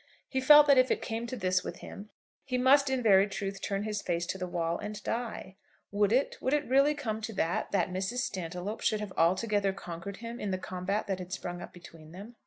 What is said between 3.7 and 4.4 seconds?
his face to